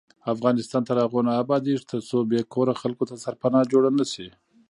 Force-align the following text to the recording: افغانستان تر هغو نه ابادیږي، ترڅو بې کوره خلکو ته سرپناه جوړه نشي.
افغانستان 0.33 0.81
تر 0.89 0.97
هغو 1.03 1.19
نه 1.27 1.33
ابادیږي، 1.43 1.87
ترڅو 1.91 2.17
بې 2.29 2.39
کوره 2.53 2.73
خلکو 2.81 3.03
ته 3.09 3.15
سرپناه 3.23 3.69
جوړه 3.71 3.89
نشي. 3.97 4.27